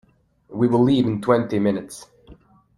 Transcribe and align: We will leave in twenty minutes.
We 0.49 0.67
will 0.67 0.81
leave 0.81 1.05
in 1.05 1.21
twenty 1.21 1.59
minutes. 1.59 2.07